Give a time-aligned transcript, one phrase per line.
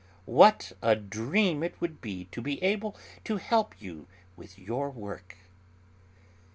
[0.25, 5.37] What a dream it would be to be able to help you with your work."